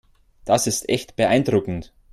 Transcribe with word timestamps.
Das 0.45 0.65
ist 0.65 0.89
echt 0.89 1.15
beeindruckend. 1.15 1.93